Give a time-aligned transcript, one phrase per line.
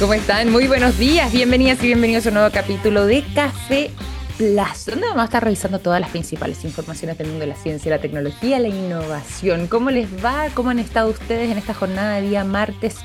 [0.00, 0.50] ¿Cómo están?
[0.50, 3.90] Muy buenos días, bienvenidas y bienvenidos a un nuevo capítulo de Café
[4.38, 7.90] Plus, donde vamos a estar revisando todas las principales informaciones del mundo de la ciencia,
[7.90, 9.66] la tecnología, la innovación.
[9.66, 10.48] ¿Cómo les va?
[10.54, 12.96] ¿Cómo han estado ustedes en esta jornada de día martes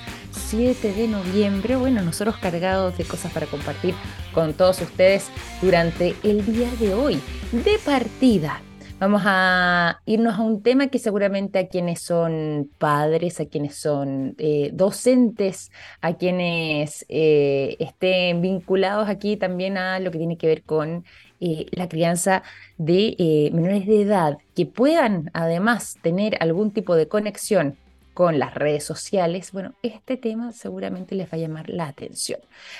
[0.50, 1.76] 7 de noviembre?
[1.76, 3.94] Bueno, nosotros cargados de cosas para compartir
[4.34, 5.26] con todos ustedes
[5.62, 7.20] durante el día de hoy.
[7.52, 8.62] De partida,
[9.06, 14.34] Vamos a irnos a un tema que seguramente a quienes son padres, a quienes son
[14.40, 20.64] eh, docentes, a quienes eh, estén vinculados aquí también a lo que tiene que ver
[20.64, 21.06] con
[21.40, 22.42] eh, la crianza
[22.80, 27.78] de menores de edad, que puedan además tener algún tipo de conexión
[28.16, 32.40] con las redes sociales, bueno, este tema seguramente les va a llamar la atención.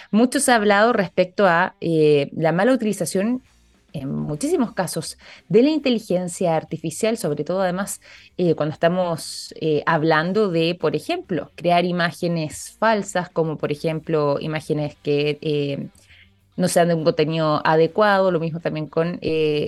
[0.10, 3.44] Mucho se ha hablado respecto a la mala utilización
[3.96, 5.18] en muchísimos casos
[5.48, 8.02] de la inteligencia artificial, sobre todo además
[8.38, 14.96] eh, cuando estamos eh, hablando de, por ejemplo, crear imágenes falsas, como por ejemplo imágenes
[15.02, 15.88] que eh,
[16.58, 19.20] no sean de un contenido adecuado, lo mismo también con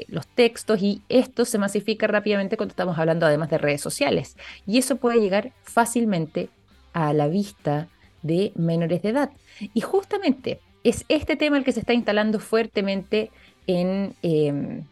[0.07, 4.77] los textos, y esto se masifica rápidamente cuando estamos hablando además de redes sociales, y
[4.77, 6.47] eso puede llegar fácilmente
[6.93, 7.89] a la vista
[8.21, 9.31] de menores de edad.
[9.73, 13.31] Y justamente es este tema el que se está instalando fuertemente
[13.67, 14.85] en em,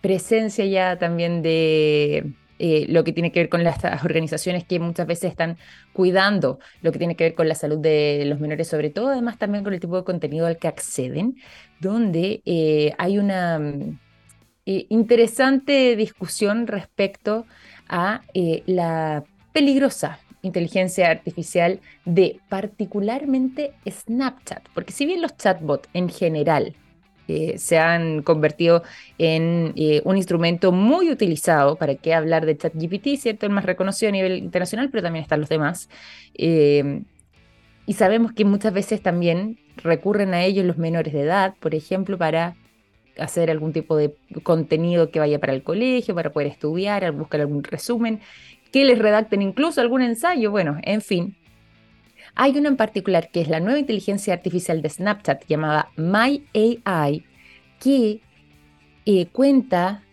[0.00, 5.06] presencia ya también de eh, lo que tiene que ver con las organizaciones que muchas
[5.06, 5.56] veces están
[5.92, 9.38] cuidando lo que tiene que ver con la salud de los menores, sobre todo además
[9.38, 11.36] también con el tipo de contenido al que acceden,
[11.80, 13.98] donde eh, hay una mm,
[14.66, 17.46] eh, interesante discusión respecto
[17.88, 18.20] a
[18.66, 26.74] la peligrosa inteligencia artificial de particularmente Snapchat, porque si bien los chatbots en general
[27.30, 28.82] eh, se han convertido
[29.18, 31.76] en eh, un instrumento muy utilizado.
[31.76, 33.16] ¿Para qué hablar de ChatGPT?
[33.18, 33.46] ¿Cierto?
[33.46, 35.88] El más reconocido a nivel internacional, pero también están los demás.
[36.34, 37.02] Eh,
[37.86, 42.18] y sabemos que muchas veces también recurren a ellos los menores de edad, por ejemplo,
[42.18, 42.56] para
[43.18, 47.62] hacer algún tipo de contenido que vaya para el colegio, para poder estudiar, buscar algún
[47.62, 48.20] resumen,
[48.72, 51.36] que les redacten incluso algún ensayo, bueno, en fin,
[52.34, 57.24] hay uno en particular que es la nueva inteligencia artificial de Snapchat llamada MyAI,
[57.80, 58.20] que
[59.06, 60.04] eh, cuenta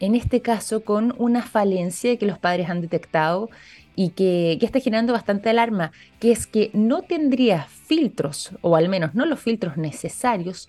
[0.00, 3.50] en este caso con una falencia que los padres han detectado
[3.96, 5.90] y que, está generando bastante alarma,
[6.20, 10.68] que es que no tendría filtros, o al menos no los filtros necesarios,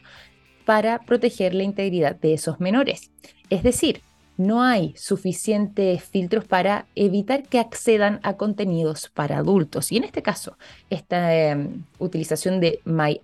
[0.65, 3.11] para proteger la integridad de esos menores.
[3.51, 4.01] Es decir,
[4.37, 9.91] no hay suficientes filtros para evitar que accedan a contenidos para adultos.
[9.91, 10.57] Y en este caso,
[10.89, 13.21] esta em, utilización de My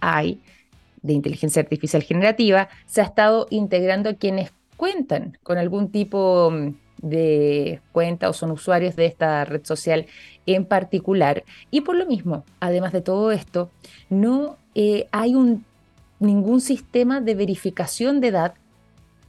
[0.00, 0.40] AI,
[1.02, 6.74] de inteligencia artificial generativa, se ha estado integrando a quienes cuentan con algún tipo mm,
[7.02, 10.06] de cuenta o son usuarios de esta red social
[10.46, 11.44] en particular.
[11.70, 13.70] Y por lo mismo, además de todo esto,
[14.08, 15.34] no eh, hay
[16.20, 18.54] ningún sistema de verificación de edad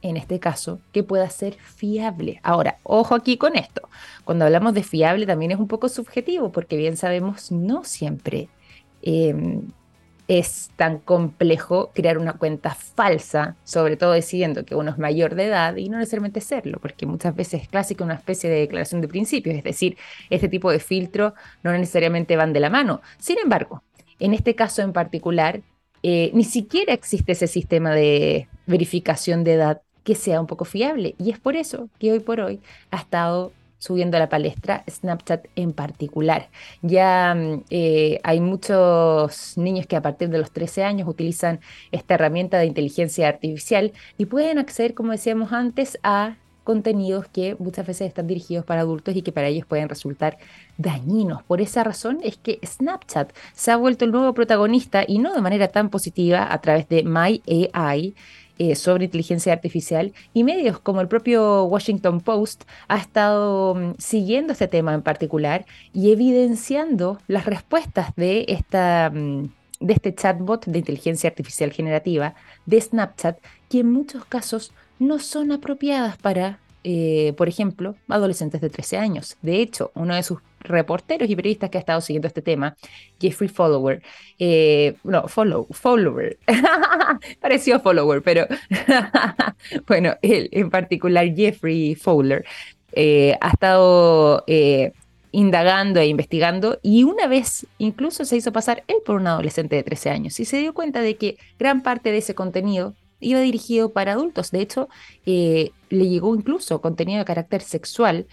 [0.04, 2.38] en este caso, que pueda ser fiable.
[2.42, 3.88] Ahora, ojo aquí con esto.
[4.24, 8.50] Cuando hablamos de fiable también es un poco subjetivo, porque bien sabemos, no siempre
[9.00, 9.62] em,
[10.26, 15.46] es tan complejo crear una cuenta falsa, sobre todo decidiendo que uno es mayor de
[15.46, 19.08] edad y no necesariamente serlo, porque muchas veces es clásico una especie de declaración de
[19.08, 19.98] principios, es decir,
[20.30, 23.02] este tipo de filtros no necesariamente van de la mano.
[23.18, 23.82] Sin embargo,
[24.18, 25.60] en este caso en particular,
[26.02, 31.14] eh, ni siquiera existe ese sistema de verificación de edad que sea un poco fiable.
[31.18, 32.60] Y es por eso que hoy por hoy
[32.90, 33.52] ha estado
[33.84, 36.48] subiendo a la palestra Snapchat en particular.
[36.80, 41.60] Ya mm, eh, hay muchos niños que a partir de los 13 años utilizan
[41.92, 47.86] esta herramienta de inteligencia artificial y pueden acceder, como decíamos antes, a contenidos que muchas
[47.86, 50.38] veces están dirigidos para adultos y que para ellos pueden resultar
[50.78, 51.42] dañinos.
[51.42, 55.42] Por esa razón es que Snapchat se ha vuelto el nuevo protagonista y no de
[55.42, 57.42] manera tan positiva a través de My
[57.74, 58.14] AI
[58.58, 64.52] eh, sobre inteligencia artificial y medios como el propio Washington Post ha estado mm, siguiendo
[64.52, 69.48] este tema en particular y evidenciando las respuestas de esta mm,
[69.80, 72.34] de este chatbot de inteligencia artificial generativa
[72.64, 78.68] de Snapchat que en muchos casos no son apropiadas para eh, por ejemplo, adolescentes de
[78.68, 79.38] 13 años.
[79.40, 82.76] De hecho, uno de sus reporteros y periodistas que ha estado siguiendo este tema,
[83.20, 84.02] Jeffrey Follower,
[84.38, 86.38] eh, no, follow, Follower,
[87.40, 88.46] pareció Follower, pero
[89.86, 92.44] bueno, él en particular, Jeffrey Fowler,
[92.92, 94.44] eh, ha estado
[95.30, 99.82] indagando e investigando y una vez incluso se hizo pasar él por un adolescente de
[99.82, 102.94] 13 años y se dio cuenta de que gran parte de ese contenido
[103.24, 104.50] iba dirigido para adultos.
[104.50, 104.88] De hecho,
[105.26, 108.26] eh, le llegó incluso contenido de carácter sexual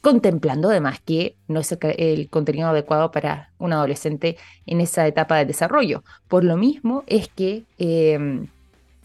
[0.00, 4.36] contemplando además que no es el, contenido adecuado para un adolescente
[4.66, 6.04] en esa etapa de desarrollo.
[6.28, 8.46] Por lo mismo es que em,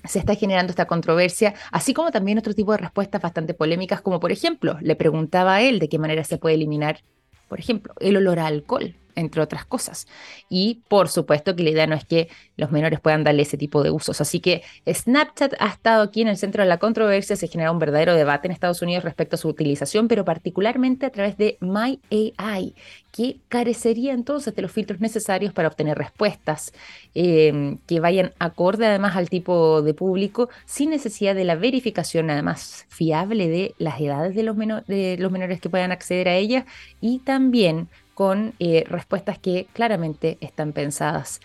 [0.03, 4.19] se está generando esta controversia, así como también otro tipo de respuestas bastante polémicas, como
[4.19, 6.99] por ejemplo, le preguntaba a él de qué manera se puede eliminar,
[7.47, 10.07] por ejemplo, el olor a alcohol entre otras cosas.
[10.49, 13.83] Y por supuesto que la idea no es que los menores puedan darle ese tipo
[13.83, 14.21] de usos.
[14.21, 17.79] Así que Snapchat ha estado aquí en el centro de la controversia, se genera un
[17.79, 22.75] verdadero debate en Estados Unidos respecto a su utilización, pero particularmente a través de MyAI,
[23.11, 26.73] que carecería entonces de los filtros necesarios para obtener respuestas
[27.13, 32.85] em, que vayan acorde además al tipo de público, sin necesidad de la verificación además
[32.89, 34.57] fiable de las edades de los,
[34.87, 36.65] de los menores que puedan acceder a ellas
[37.01, 41.41] y también con eh, respuestas que claramente están pensadas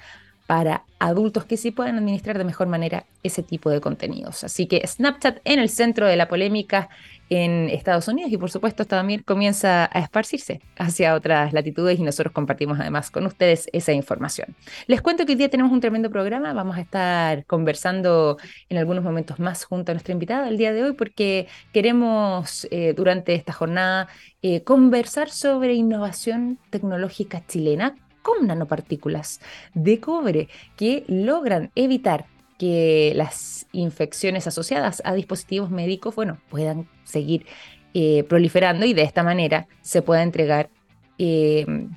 [0.48, 4.44] para adultos que sí puedan administrar de mejor manera ese tipo de contenidos.
[4.44, 6.88] Así que Snapchat en el centro de la polémica
[7.28, 12.32] en Estados Unidos y por supuesto también comienza a esparcirse hacia otras latitudes y nosotros
[12.32, 14.56] compartimos además con ustedes esa información.
[14.86, 18.38] Les cuento que hoy día tenemos un tremendo programa, vamos a estar conversando
[18.70, 22.94] en algunos momentos más junto a nuestra invitada el día de hoy porque queremos eh,
[22.96, 24.08] durante esta jornada
[24.40, 27.96] eh, conversar sobre innovación tecnológica chilena
[28.28, 29.40] con nanopartículas
[29.74, 32.26] de cobre que logran evitar
[32.58, 36.14] que las infecciones asociadas a dispositivos médicos,
[36.50, 37.46] puedan seguir
[37.94, 40.68] eh, proliferando y de esta manera se pueda entregar
[41.16, 41.90] em,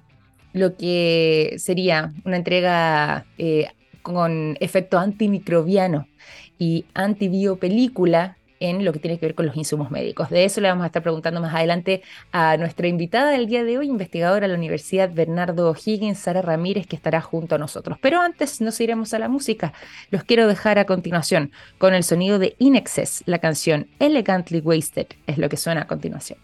[0.54, 3.68] lo que sería una entrega eh,
[4.02, 6.08] con efecto antimicrobiano
[6.58, 10.30] y antibiopelícula en lo que tiene que ver con los insumos médicos.
[10.30, 13.78] De eso le vamos a estar preguntando más adelante a nuestra invitada del día de
[13.78, 17.98] hoy, investigadora de la Universidad Bernardo Higgins, Sara Ramírez, que estará junto a nosotros.
[18.02, 19.74] Pero antes nos iremos a la música.
[20.12, 25.38] Los quiero dejar a continuación con el sonido de Inexcess, la canción Elegantly Wasted, es
[25.38, 26.38] lo que suena a continuación.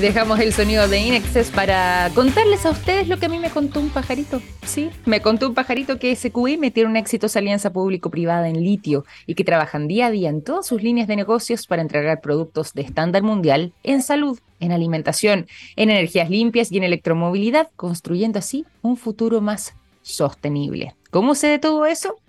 [0.00, 3.80] Dejamos el sonido de Inexcess para contarles a ustedes lo que a mí me contó
[3.80, 4.40] un pajarito.
[4.64, 9.34] Sí, me contó un pajarito que SQM tiene una exitosa alianza público-privada en litio y
[9.34, 12.82] que trabajan día a día en todas sus líneas de negocios para entregar productos de
[12.82, 18.96] estándar mundial en salud, en alimentación, en energías limpias y en electromovilidad, construyendo así un
[18.96, 20.94] futuro más sostenible.
[21.10, 22.20] ¿Cómo sé de todo eso?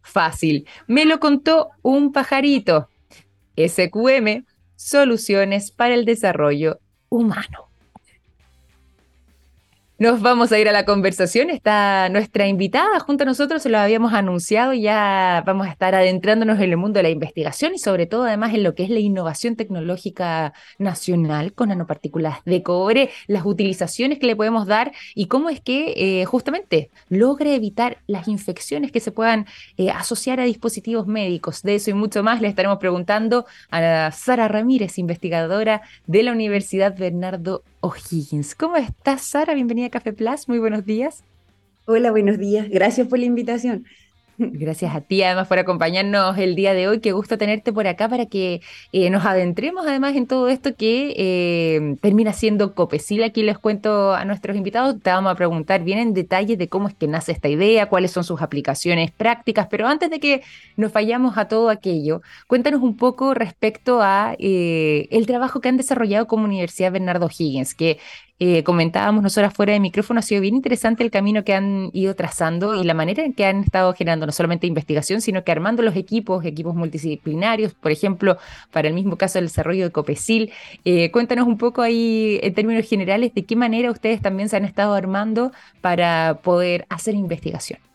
[0.00, 2.88] Fácil, me lo contó un pajarito.
[3.54, 4.46] SQM,
[4.76, 7.67] soluciones para el desarrollo humano.
[10.00, 11.50] Nos vamos a ir a la conversación.
[11.50, 16.58] Está nuestra invitada junto a nosotros, se lo habíamos anunciado, ya vamos a estar adentrándonos
[16.58, 19.00] en el mundo de la investigación y sobre todo además en lo que es la
[19.00, 25.50] innovación tecnológica nacional con nanopartículas de cobre, las utilizaciones que le podemos dar y cómo
[25.50, 29.46] es que eh, justamente logre evitar las infecciones que se puedan
[29.78, 31.62] eh, asociar a dispositivos médicos.
[31.64, 36.96] De eso y mucho más le estaremos preguntando a Sara Ramírez, investigadora de la Universidad
[36.96, 38.54] Bernardo O'Higgins.
[38.54, 39.54] ¿Cómo estás, Sara?
[39.54, 40.48] Bienvenida Café Plus.
[40.48, 41.24] Muy buenos días.
[41.86, 42.68] Hola, buenos días.
[42.68, 43.86] Gracias por la invitación.
[44.40, 47.00] Gracias a ti además por acompañarnos el día de hoy.
[47.00, 48.60] Qué gusto tenerte por acá para que
[48.92, 53.24] eh, nos adentremos además en todo esto que eh, termina siendo Copecil.
[53.24, 56.86] Aquí les cuento a nuestros invitados, te vamos a preguntar bien en detalle de cómo
[56.86, 60.42] es que nace esta idea, cuáles son sus aplicaciones prácticas, pero antes de que
[60.76, 65.76] nos vayamos a todo aquello, cuéntanos un poco respecto a eh, el trabajo que han
[65.76, 67.98] desarrollado como Universidad Bernardo Higgins, que
[68.64, 72.80] comentábamos nosotros fuera de micrófono, ha sido bien interesante el camino que han ido trazando
[72.80, 75.96] y la manera en que han estado generando no solamente investigación, sino que armando los
[75.96, 78.36] equipos, equipos multidisciplinarios, por ejemplo,
[78.70, 80.52] para el mismo caso del desarrollo de Copecil.
[80.84, 84.66] Eh, cuéntanos un poco ahí en términos generales de qué manera ustedes también se han
[84.66, 87.87] estado armando para poder hacer investigación.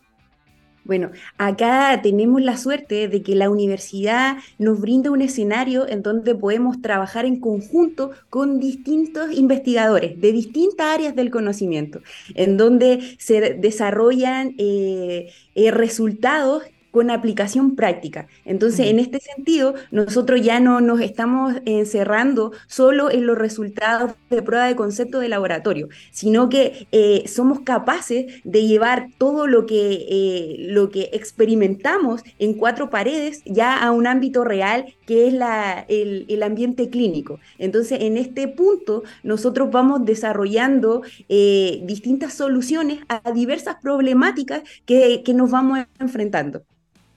[0.84, 6.34] Bueno, acá tenemos la suerte de que la universidad nos brinda un escenario en donde
[6.34, 12.02] podemos trabajar en conjunto con distintos investigadores de distintas áreas del conocimiento,
[12.34, 18.28] en donde se desarrollan eh, eh, resultados con aplicación práctica.
[18.44, 24.42] Entonces, en este sentido, nosotros ya no nos estamos encerrando solo en los resultados de
[24.42, 30.06] prueba de concepto de laboratorio, sino que eh, somos capaces de llevar todo lo que,
[30.08, 35.84] eh, lo que experimentamos en cuatro paredes ya a un ámbito real que es la,
[35.88, 37.40] el, ambiente clínico.
[37.58, 45.34] Entonces, en este punto, nosotros vamos desarrollando eh, distintas soluciones a diversas problemáticas que, que
[45.34, 46.62] nos vamos enfrentando.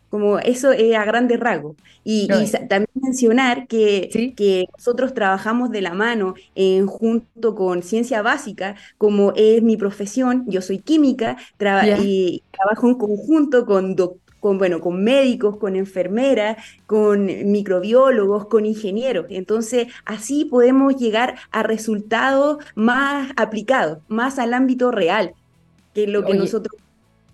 [0.09, 1.75] Como eso es a grandes rasgos.
[2.03, 2.27] Y,
[2.69, 9.33] también mencionar que, que, nosotros trabajamos de la mano en, junto con ciencia básica, como
[9.35, 11.37] es mi profesión, yo soy química,
[11.99, 13.95] y trabajo en conjunto con,
[14.39, 19.25] con, bueno, con médicos, con enfermeras, con microbiólogos, con ingenieros.
[19.29, 25.33] Entonces, así podemos llegar a resultados más aplicados, más al ámbito real,
[25.93, 26.79] que lo que nosotros...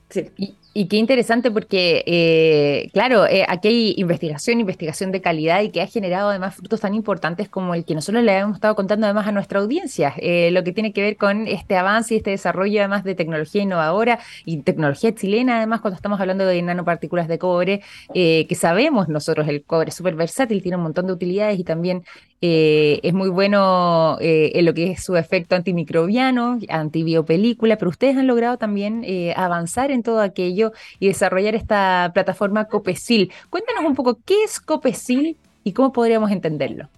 [0.09, 0.31] Sí.
[0.37, 5.81] Y qué interesante porque, eh, claro, eh, aquí hay investigación, investigación de calidad y que
[5.81, 9.27] ha generado además frutos tan importantes como el que nosotros le hemos estado contando además
[9.27, 12.79] a nuestra audiencia, eh, lo que tiene que ver con este avance y este desarrollo
[12.79, 17.81] además de tecnología innovadora y tecnología chilena, además cuando estamos hablando de nanopartículas de cobre,
[18.13, 22.03] que sabemos nosotros el cobre es súper versátil, tiene un montón de utilidades y también
[22.45, 28.57] es muy bueno en lo que es su efecto antimicrobiano, antibiopelícula, pero ustedes han logrado
[28.57, 33.31] también avanzar en todo aquello y desarrollar esta plataforma Copesil.
[33.49, 36.89] Cuéntanos un poco qué es Copesil y cómo podríamos entenderlo.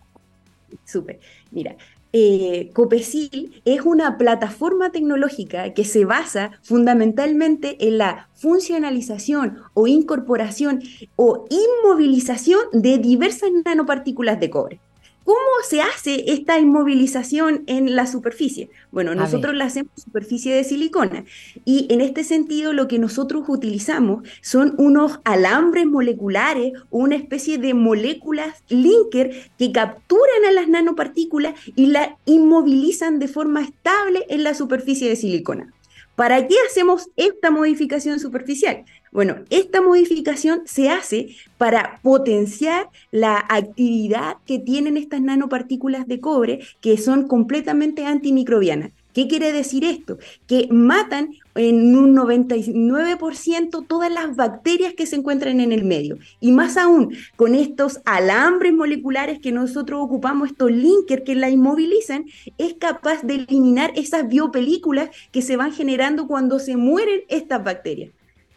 [0.83, 1.19] Súper.
[1.51, 1.75] Mira,
[2.11, 10.81] eh, Copesil es una plataforma tecnológica que se basa fundamentalmente en la funcionalización o incorporación
[11.17, 14.79] o inmovilización de diversas nanopartículas de cobre.
[15.25, 18.69] ¿Cómo se hace esta inmovilización en la superficie?
[18.91, 21.25] Bueno, nosotros la hacemos superficie de silicona
[21.65, 27.73] y en este sentido lo que nosotros utilizamos son unos alambres moleculares una especie de
[27.73, 34.53] moléculas linker que capturan a las nanopartículas y la inmovilizan de forma estable en la
[34.53, 35.73] superficie de silicona.
[36.15, 38.85] ¿Para qué hacemos esta modificación superficial?
[39.15, 46.59] Bueno, esta modificación se hace para potenciar la actividad que tienen estas nanopartículas de cobre
[46.81, 48.91] que son completamente antimicrobianas.
[49.13, 50.17] ¿Qué quiere decir esto?
[50.47, 56.17] Que matan en un 99% todas las bacterias que se encuentran en el medio.
[56.41, 62.25] Y más aún, con estos alambres moleculares que nosotros ocupamos, estos linkers que la inmovilizan,
[62.57, 68.11] es capaz de eliminar esas biopelículas que se van generando cuando se mueren estas bacterias.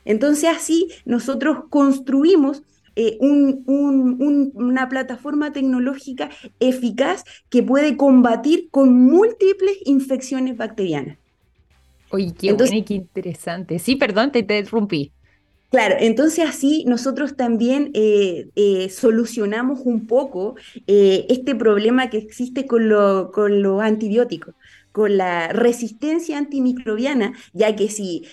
[0.08, 2.62] Entonces así nosotros construimos
[2.96, 11.18] eh, una plataforma tecnológica eficaz que puede combatir con múltiples infecciones bacterianas.
[12.10, 13.78] Oye, qué, qué interesante.
[13.78, 15.12] Sí, perdón, te, interrumpí.
[15.70, 22.88] Claro, entonces así nosotros también eh, eh, solucionamos un poco este problema que existe con,
[23.30, 24.54] con los antibióticos
[24.98, 28.24] con la resistencia antimicrobiana, ya que si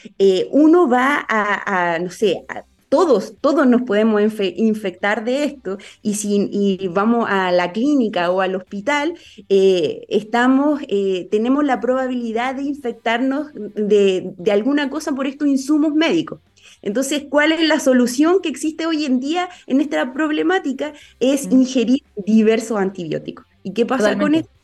[0.52, 6.14] uno va a, a no sé, a todos, todos nos podemos infectar de esto y
[6.16, 9.16] si vamos a la clínica o al hospital,
[9.50, 16.40] eh, estamos, eh, tenemos la probabilidad de infectarnos de, alguna cosa por estos insumos médicos.
[16.82, 20.94] Entonces, ¿cuál es la solución que existe hoy en día en esta problemática?
[21.20, 23.46] Es ingerir diversos antibióticos.
[23.62, 24.55] ¿Y qué pasa con esto?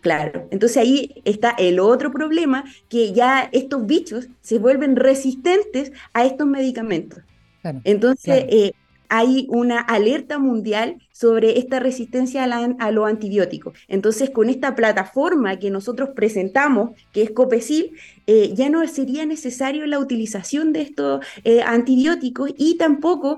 [0.00, 6.24] Claro, entonces ahí está el otro problema, que ya estos bichos se vuelven resistentes a
[6.24, 7.20] estos medicamentos.
[7.84, 8.72] Entonces, eh,
[9.08, 13.76] hay una alerta mundial sobre esta resistencia a, los antibióticos.
[13.88, 17.90] Entonces, con esta plataforma que nosotros presentamos, que es Copesil,
[18.28, 23.36] eh, ya no sería necesario la utilización de estos eh, antibióticos y tampoco,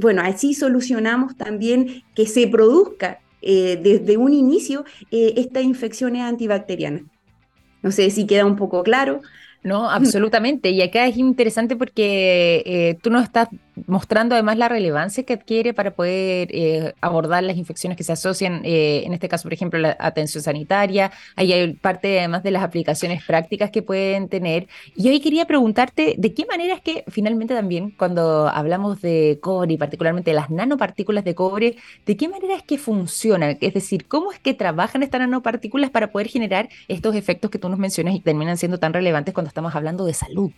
[0.00, 7.02] bueno, así solucionamos también que se produzca desde un inicio estas infecciones antibacterianas.
[7.82, 9.20] No sé si queda un poco claro.
[9.62, 10.70] No, absolutamente.
[10.70, 13.48] Y acá es interesante porque eh, tú nos estás
[13.86, 18.62] mostrando además la relevancia que adquiere para poder eh, abordar las infecciones que se asocian,
[18.64, 21.12] eh, en este caso, por ejemplo, la atención sanitaria.
[21.36, 24.68] Ahí hay parte además de las aplicaciones prácticas que pueden tener.
[24.94, 29.74] Y hoy quería preguntarte de qué manera es que finalmente también cuando hablamos de cobre
[29.74, 34.06] y particularmente de las nanopartículas de cobre, de qué manera es que funcionan, es decir,
[34.06, 38.14] cómo es que trabajan estas nanopartículas para poder generar estos efectos que tú nos mencionas
[38.14, 40.50] y terminan siendo tan relevantes cuando estamos hablando de salud.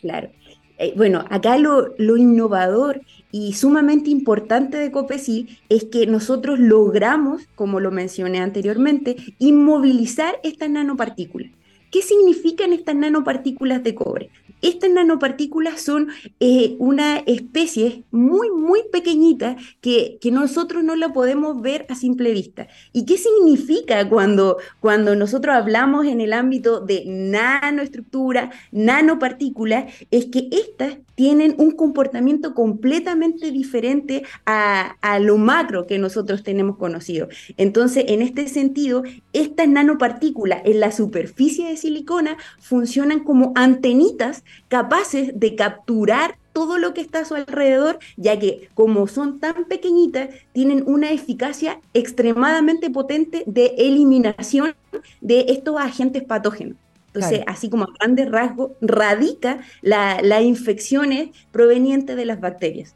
[0.00, 0.30] Claro.
[0.78, 3.00] Eh, bueno, acá lo, innovador
[3.32, 10.70] y sumamente importante de Copesil es que nosotros logramos, como lo mencioné anteriormente, inmovilizar estas
[10.70, 11.50] nanopartículas.
[11.96, 14.28] ¿Qué significan estas nanopartículas de cobre?
[14.60, 16.08] Estas nanopartículas son
[16.40, 22.32] eh, una especie muy, muy pequeñita que, que, nosotros no la podemos ver a simple
[22.32, 22.68] vista.
[22.92, 29.86] ¿Y qué significa cuando, cuando nosotros hablamos en el ámbito de nanoestructura, nanopartículas?
[30.10, 36.76] Es que estas tienen un comportamiento completamente diferente a, a, lo macro que nosotros tenemos
[36.76, 37.28] conocido.
[37.56, 45.38] Entonces, en este sentido, estas nanopartículas en la superficie de silicona funcionan como antenitas capaces
[45.38, 50.30] de capturar todo lo que está a su alrededor, ya que como son tan pequeñitas,
[50.52, 54.74] tienen una eficacia extremadamente potente de eliminación
[55.20, 56.76] de estos agentes patógenos.
[57.08, 62.94] Entonces, así como a grandes rasgos, radica las infecciones provenientes de las bacterias.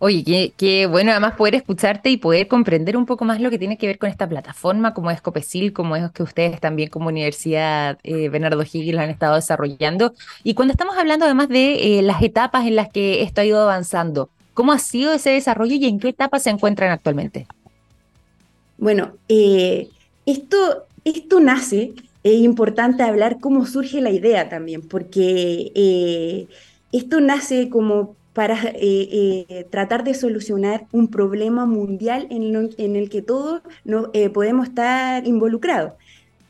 [0.00, 3.76] Oye, qué, bueno además poder escucharte y poder comprender un poco más lo que tiene
[3.76, 7.98] que ver con esta plataforma, como es Copecil, como es que ustedes también como Universidad
[8.04, 10.14] eh, Bernardo Higgins han estado desarrollando.
[10.44, 13.60] Y cuando estamos hablando además de eh, las etapas en las que esto ha ido
[13.60, 17.48] avanzando, ¿cómo ha sido ese desarrollo y en qué etapa se encuentran actualmente?
[18.76, 19.88] Bueno, eh,
[20.26, 26.46] esto, esto nace, es importante hablar cómo surge la idea también, porque
[26.92, 28.76] esto nace como para eh,
[29.48, 35.26] eh, tratar de solucionar un problema mundial en, el que todos no, eh, podemos estar
[35.26, 35.94] involucrados.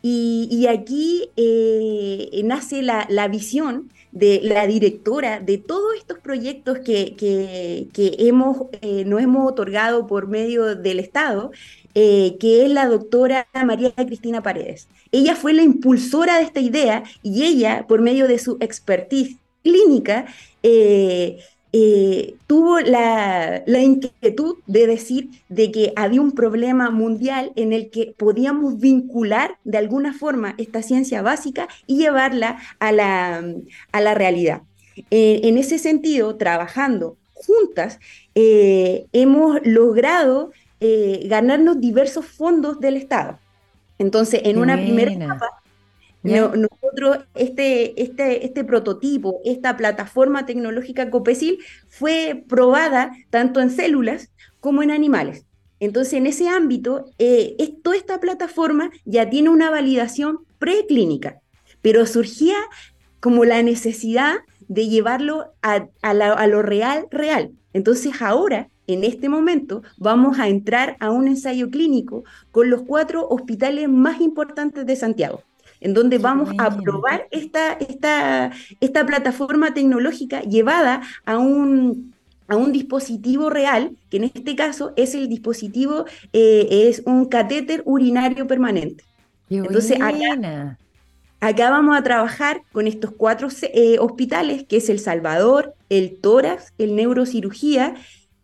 [0.02, 1.30] Y, aquí
[2.45, 8.66] nace la, visión de la directora de todos estos proyectos que, que, hemos,
[9.07, 11.52] nos hemos otorgado por medio del Estado,
[11.95, 14.88] que es la doctora María Cristina Paredes.
[15.11, 20.26] Ella fue la impulsora de esta idea y ella, por medio de su expertise clínica,
[22.46, 28.78] tuvo la, inquietud de decir de que había un problema mundial en el que podíamos
[28.78, 33.44] vincular de alguna forma esta ciencia básica y llevarla a la,
[33.92, 34.62] a la realidad.
[35.10, 38.00] Eh, en ese sentido, trabajando juntas,
[38.34, 40.52] eh, hemos logrado
[41.25, 43.40] ganarnos diversos fondos del Estado.
[43.98, 45.60] Entonces, en una primera etapa,
[46.22, 51.58] nosotros, este, este, este prototipo, esta plataforma tecnológica Copesil
[51.88, 55.44] fue probada tanto en células como en animales.
[55.80, 61.40] Entonces, en ese ámbito, eh, toda esta plataforma ya tiene una validación preclínica,
[61.82, 62.56] pero surgía
[63.20, 67.52] como la necesidad de llevarlo a, a lo real, real.
[67.72, 73.28] Entonces, ahora en este momento vamos a entrar a un ensayo clínico con los cuatro
[73.28, 75.42] hospitales más importantes de Santiago
[75.80, 82.14] en donde vamos a probar esta, esta, esta plataforma tecnológica llevada a un,
[82.49, 87.82] a un dispositivo real, que en este caso es el dispositivo, eh, es un catéter
[87.85, 89.04] urinario permanente.
[89.50, 89.99] Entonces,
[91.40, 96.75] acá, vamos a trabajar con estos cuatro eh, hospitales, que es el Salvador, el tórax,
[96.78, 97.95] el neurocirugía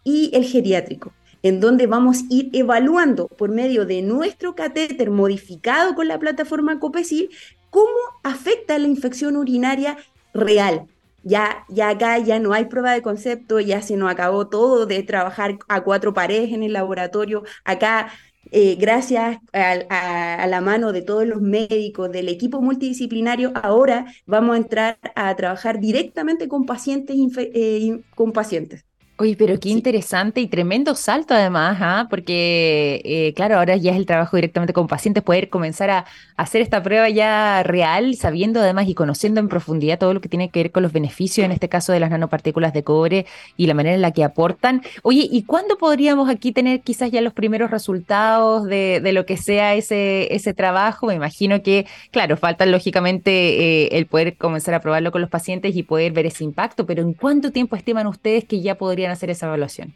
[0.02, 1.12] y el geriátrico
[1.44, 6.80] en donde vamos a ir evaluando por medio de nuestro catéter modificado con la plataforma
[6.80, 7.28] Copesil
[7.68, 9.98] cómo afecta la infección urinaria
[10.32, 10.86] real.
[11.22, 15.02] Ya, ya acá ya no hay prueba de concepto, ya se nos acabó todo de
[15.02, 17.44] trabajar a cuatro paredes en el laboratorio.
[17.64, 18.10] Acá
[18.50, 24.58] eh, gracias a, la mano de todos los médicos, del equipo multidisciplinario, ahora vamos a
[24.58, 28.84] entrar a trabajar directamente con pacientes, eh, con pacientes.
[29.16, 32.08] Oye, pero qué interesante y tremendo salto además, ¿ah?
[32.10, 36.04] porque eh, claro, ahora ya es el trabajo directamente con pacientes, poder comenzar a,
[36.36, 40.48] hacer esta prueba ya real, sabiendo además y conociendo en profundidad todo lo que tiene
[40.48, 43.24] que ver con los beneficios, en este caso de las nanopartículas de cobre
[43.56, 44.82] y la manera en la que aportan.
[45.04, 49.36] Oye, ¿y cuándo podríamos aquí tener quizás ya los primeros resultados de, de lo que
[49.36, 51.06] sea ese, ese trabajo?
[51.06, 55.76] Me imagino que, claro, falta lógicamente eh, el poder comenzar a probarlo con los pacientes
[55.76, 59.30] y poder ver ese impacto, pero ¿en cuánto tiempo estiman ustedes que ya podría hacer
[59.30, 59.94] esa evaluación?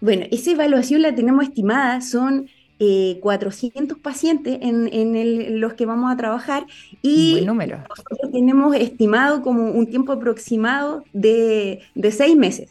[0.00, 2.48] Bueno, esa evaluación la tenemos estimada, son
[3.20, 6.66] 400 eh, pacientes en, los que vamos a trabajar
[7.00, 7.78] y número.
[7.88, 12.70] nosotros tenemos estimado como un tiempo aproximado de, de seis meses.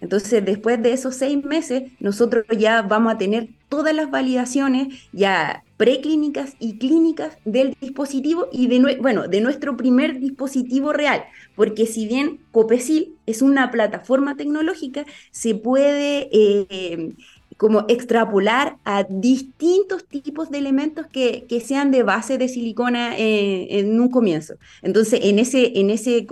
[0.00, 5.64] Entonces, después de esos seis meses, nosotros ya vamos a tener todas las validaciones ya
[5.78, 11.24] preclínicas y clínicas del dispositivo y de, bueno, de nuestro primer dispositivo real,
[11.56, 17.14] porque si bien Copecil es una plataforma tecnológica, se puede eh,
[17.58, 24.00] como extrapolar a distintos tipos de elementos que, sean de base de silicona eh, en
[24.00, 24.54] un comienzo.
[24.80, 26.26] Entonces, en ese, en ese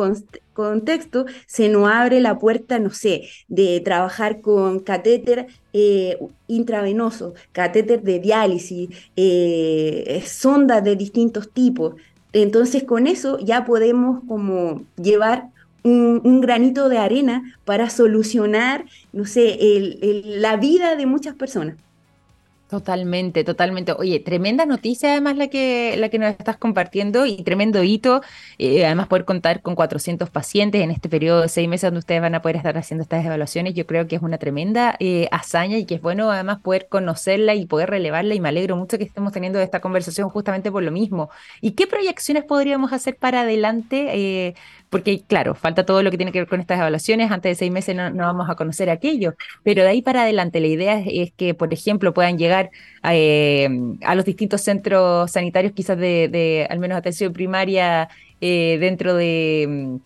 [0.54, 5.48] contexto, se nos abre la puerta, no sé, de trabajar con catéter
[5.78, 11.96] eh, intravenoso, catéter de diálisis, eh, sondas de distintos tipos.
[12.32, 15.50] Entonces, con eso ya podemos como llevar
[15.82, 19.58] un, granito de arena para solucionar, no sé,
[20.24, 21.76] la vida de muchas personas.
[22.68, 23.92] Totalmente, totalmente.
[23.92, 28.22] Oye, tremenda noticia además la que, la que nos estás compartiendo y tremendo hito,
[28.58, 32.20] eh, además poder contar con 400 pacientes en este periodo de seis meses donde ustedes
[32.20, 35.78] van a poder estar haciendo estas evaluaciones, yo creo que es una tremenda eh, hazaña
[35.78, 39.04] y que es bueno además poder conocerla y poder relevarla y me alegro mucho que
[39.04, 41.30] estemos teniendo esta conversación justamente por lo mismo.
[41.60, 44.08] ¿Y qué proyecciones podríamos hacer para adelante?
[44.48, 44.54] Eh,
[44.90, 47.72] porque claro, falta todo lo que tiene que ver con estas evaluaciones, antes de seis
[47.72, 51.54] meses no, vamos a conocer aquello, pero de ahí para adelante la idea es, que,
[51.54, 52.70] por ejemplo, puedan llegar
[53.10, 53.68] eh,
[54.02, 58.08] a los distintos centros sanitarios, quizás de, al menos atención primaria
[58.40, 59.98] eh, dentro de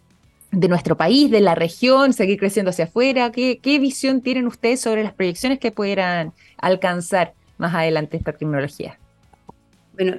[0.53, 3.31] de nuestro país, de la región, seguir creciendo hacia afuera?
[3.31, 8.99] ¿Qué, ¿Qué, visión tienen ustedes sobre las proyecciones que pudieran alcanzar más adelante esta tecnología?
[10.01, 10.17] Bueno,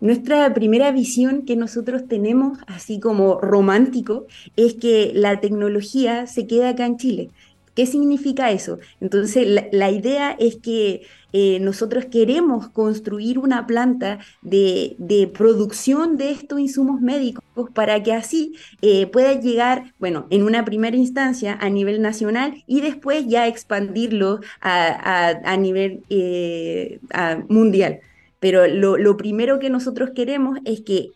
[0.00, 6.70] nuestra primera visión que nosotros tenemos, así como romántico, es que la tecnología se queda
[6.70, 7.30] acá en Chile.
[7.76, 8.80] ¿Qué significa eso?
[9.00, 14.96] Entonces, la, idea es que eh, nosotros queremos construir una planta de,
[15.32, 20.96] producción de estos insumos médicos para que así eh, pueda llegar, bueno, en una primera
[20.96, 26.98] instancia a nivel nacional y después ya expandirlo a, nivel eh,
[27.48, 28.00] mundial.
[28.40, 31.10] Pero lo, primero que nosotros queremos es que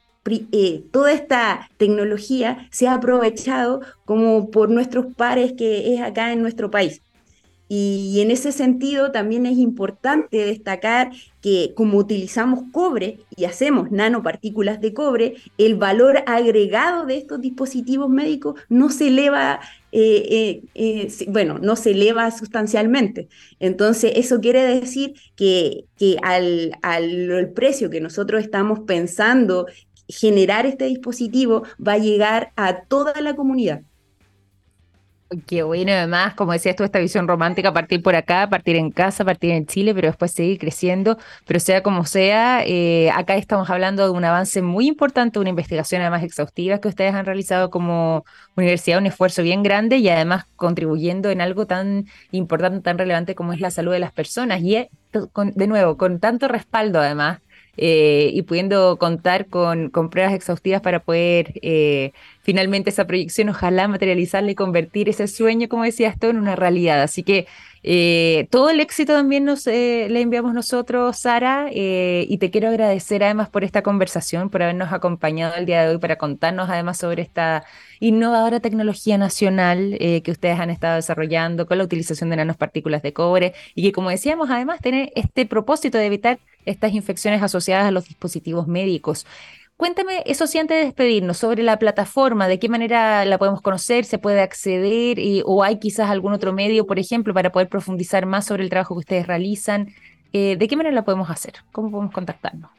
[0.52, 6.70] eh, toda esta tecnología sea aprovechado como por nuestros pares que es acá en nuestro
[6.70, 7.02] país.
[7.72, 14.80] Y en ese sentido también es importante destacar que como utilizamos cobre y hacemos nanopartículas
[14.80, 19.61] de cobre, el valor agregado de estos dispositivos médicos no se eleva,
[19.92, 23.28] eh, eh, eh, bueno, no se eleva sustancialmente.
[23.61, 29.66] Entonces, eso quiere decir que, que al, al precio que nosotros estamos pensando
[30.09, 33.83] generar este dispositivo va a llegar a toda la comunidad.
[35.46, 39.24] Qué bueno, además, como decías tú, esta visión romántica, partir por acá, partir en casa,
[39.24, 41.18] partir en Chile, pero después seguir creciendo.
[41.46, 46.00] Pero sea como sea, eh, acá estamos hablando de un avance muy importante, una investigación
[46.00, 48.24] además exhaustiva que ustedes han realizado como
[48.56, 53.52] universidad, un esfuerzo bien grande y además contribuyendo en algo tan importante, tan relevante como
[53.52, 54.62] es la salud de las personas.
[54.62, 57.38] Y de nuevo, con tanto respaldo además
[57.82, 62.12] eh, y pudiendo contar con, con, pruebas exhaustivas para poder eh,
[62.42, 67.00] finalmente esa proyección, ojalá materializarla y convertir ese sueño, como decías tú, en una realidad.
[67.00, 67.46] Así que
[67.82, 73.48] eh, todo el éxito también nos le enviamos nosotros, Sara, y te quiero agradecer además
[73.48, 77.64] por esta conversación, por habernos acompañado el día de hoy para contarnos además sobre esta
[78.00, 83.54] innovadora tecnología nacional que ustedes han estado desarrollando con la utilización de nanopartículas de cobre
[83.74, 88.06] y que, como decíamos, además tiene este propósito de evitar estas infecciones asociadas a los
[88.06, 89.26] dispositivos médicos.
[89.80, 94.04] Cuéntame, eso sí, antes de despedirnos, sobre la plataforma, de qué manera la podemos conocer,
[94.04, 98.44] se puede acceder o hay quizás algún otro medio, por ejemplo, para poder profundizar más
[98.44, 99.88] sobre el trabajo que ustedes realizan.
[100.34, 101.54] Eh, ¿De qué manera la podemos hacer?
[101.72, 102.70] ¿Cómo podemos contactarnos?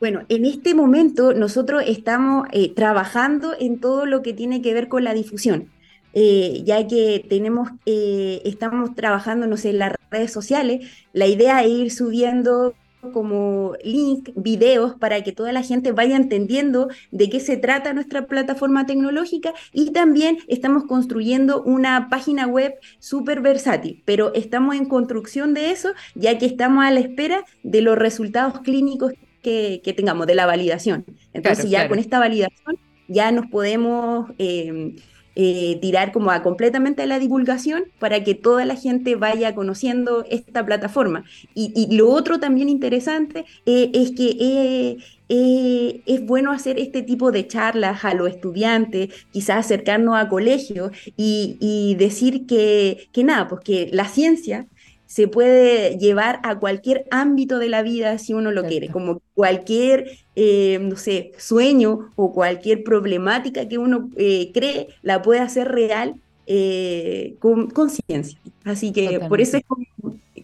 [0.00, 4.88] Bueno, en este momento nosotros estamos eh, trabajando en todo lo que tiene que ver
[4.88, 5.68] con la difusión.
[6.14, 11.68] Eh, ya que tenemos, estamos trabajando, no sé, en las redes sociales, la idea es
[11.68, 12.72] ir subiendo
[13.12, 18.26] como link, videos para que toda la gente vaya entendiendo de qué se trata nuestra
[18.26, 25.54] plataforma tecnológica y también estamos construyendo una página web súper versátil, pero estamos en construcción
[25.54, 30.34] de eso ya que estamos a la espera de los resultados clínicos que, tengamos, de
[30.34, 31.06] la validación.
[31.32, 34.30] Entonces ya con esta validación ya nos podemos...
[34.38, 34.96] Eh,
[35.40, 40.24] eh, tirar como a completamente a la divulgación para que toda la gente vaya conociendo
[40.28, 41.22] esta plataforma.
[41.54, 44.98] Y, lo otro también interesante eh, es que
[45.28, 50.90] eh, es bueno hacer este tipo de charlas a los estudiantes, quizás acercarnos a colegios
[51.16, 54.66] y, decir que, que nada, pues que la ciencia
[55.08, 60.18] se puede llevar a cualquier ámbito de la vida si uno lo quiere, como cualquier,
[60.36, 66.16] eh, no sé, sueño o cualquier problemática que uno eh, cree, la puede hacer real
[66.46, 68.38] eh, con conciencia.
[68.64, 69.64] Así que por eso es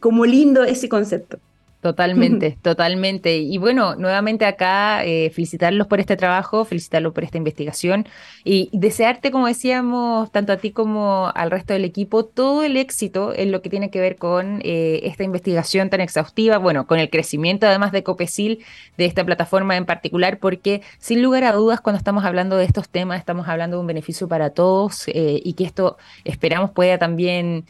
[0.01, 1.39] como lindo ese concepto.
[1.85, 3.37] Totalmente, totalmente.
[3.37, 8.09] Y bueno, nuevamente acá eh, felicitarlos por este trabajo, felicitarlos por esta investigación
[8.43, 13.35] y desearte, como decíamos, tanto a ti como al resto del equipo, todo el éxito
[13.37, 17.11] en lo que tiene que ver con eh, esta investigación tan exhaustiva, bueno, con el
[17.11, 18.65] crecimiento además de Copecil,
[18.97, 22.89] de esta plataforma en particular, porque sin lugar a dudas, cuando estamos hablando de estos
[22.89, 27.67] temas, estamos hablando de un beneficio para todos eh, y que esto esperamos pueda también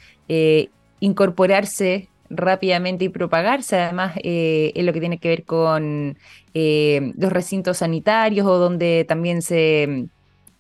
[1.01, 6.19] incorporarse rápidamente y propagarse, además eh, lo que tiene que ver con
[6.55, 10.09] eh, los recintos sanitarios o donde también se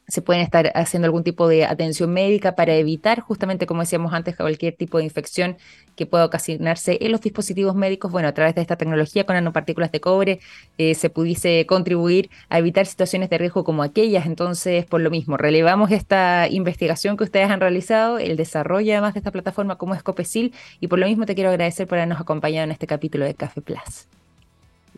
[0.07, 4.37] se pueden estar haciendo algún tipo de atención médica para evitar, justamente como decíamos antes,
[4.37, 5.57] cualquier tipo de infección
[5.97, 8.13] que pueda ocasionarse en los dispositivos médicos.
[8.13, 10.41] Bueno, a través de esta tecnología con nanopartículas de cobre
[10.79, 14.27] eh, se pudiese contribuir a evitar situaciones de riesgo como aquellas.
[14.27, 19.21] Entonces, por lo mismo, relevamos esta investigación que ustedes han realizado, el desarrollo además de
[19.21, 22.73] esta plataforma como Escopecil, y por lo mismo te quiero agradecer por habernos acompañado en
[22.73, 24.07] este capítulo de Café Plus.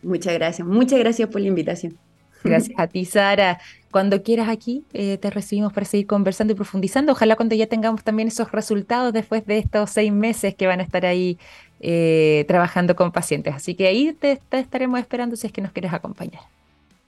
[0.03, 1.97] Muchas gracias, muchas gracias por la invitación.
[2.43, 3.59] Gracias a ti, Sara.
[3.91, 7.11] cuando quieras aquí, eh, te recibimos para seguir conversando y profundizando.
[7.13, 10.83] Ojalá cuando ya tengamos también esos resultados después de estos seis meses que van a
[10.83, 11.37] estar ahí
[11.79, 13.53] eh, trabajando con pacientes.
[13.55, 16.41] Así que ahí te, estaremos esperando si es que nos quieres acompañar.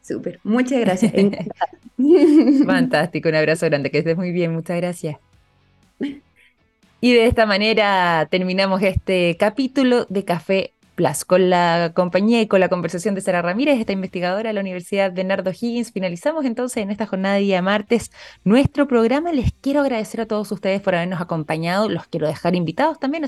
[0.02, 1.14] Súper, muchas gracias.
[2.66, 5.18] Fantástico, un abrazo grande, que estés muy bien, muchas gracias.
[7.02, 10.74] Y de esta manera terminamos este capítulo de Café
[11.26, 15.14] Con la compañía y con la conversación de Sara Ramírez, esta investigadora de la Universidad
[15.14, 18.12] Bernardo Higgins, finalizamos entonces en esta jornada de día martes
[18.44, 19.32] nuestro programa.
[19.32, 21.88] Les quiero agradecer a todos ustedes por habernos acompañado.
[21.88, 23.24] Los quiero dejar invitados también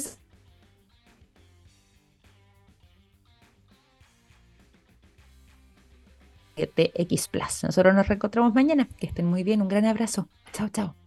[6.68, 7.64] TX Plus.
[7.64, 8.88] Nosotros nos reencontramos mañana.
[8.98, 9.62] Que estén muy bien.
[9.62, 10.28] Un gran abrazo.
[10.54, 11.01] Chao, chao.